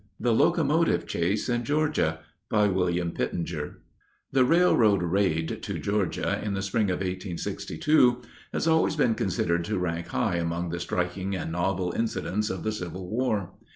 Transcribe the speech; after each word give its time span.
THE 0.19 0.33
LOCOMOTIVE 0.33 1.05
CHASE 1.05 1.47
IN 1.47 1.63
GEORGIA 1.63 2.21
BY 2.49 2.67
WILLIAM 2.69 3.11
PITTENGER 3.11 3.83
The 4.31 4.43
railroad 4.43 5.03
raid 5.03 5.61
to 5.61 5.77
Georgia, 5.77 6.41
in 6.43 6.55
the 6.55 6.63
spring 6.63 6.89
of 6.89 7.01
1862, 7.01 8.23
has 8.51 8.67
always 8.67 8.95
been 8.95 9.13
considered 9.13 9.63
to 9.65 9.77
rank 9.77 10.07
high 10.07 10.37
among 10.37 10.69
the 10.69 10.79
striking 10.79 11.35
and 11.35 11.51
novel 11.51 11.91
incidents 11.95 12.49
of 12.49 12.63
the 12.63 12.71
civil 12.71 13.07
war. 13.11 13.51